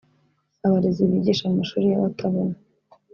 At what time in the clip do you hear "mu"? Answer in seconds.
1.49-1.55